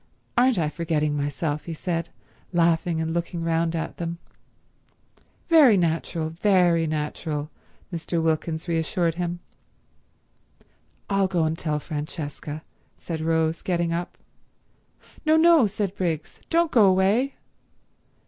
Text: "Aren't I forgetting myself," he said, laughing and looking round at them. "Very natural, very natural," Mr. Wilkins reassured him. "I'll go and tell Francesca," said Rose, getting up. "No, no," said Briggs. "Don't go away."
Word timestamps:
"Aren't 0.35 0.57
I 0.57 0.67
forgetting 0.67 1.15
myself," 1.15 1.65
he 1.65 1.75
said, 1.75 2.09
laughing 2.51 2.99
and 2.99 3.13
looking 3.13 3.43
round 3.43 3.75
at 3.75 3.97
them. 3.97 4.17
"Very 5.47 5.77
natural, 5.77 6.31
very 6.31 6.87
natural," 6.87 7.51
Mr. 7.93 8.19
Wilkins 8.19 8.67
reassured 8.67 9.13
him. 9.13 9.41
"I'll 11.07 11.27
go 11.27 11.43
and 11.43 11.55
tell 11.55 11.79
Francesca," 11.79 12.63
said 12.97 13.21
Rose, 13.21 13.61
getting 13.61 13.93
up. 13.93 14.17
"No, 15.23 15.37
no," 15.37 15.67
said 15.67 15.93
Briggs. 15.95 16.39
"Don't 16.49 16.71
go 16.71 16.85
away." 16.87 17.35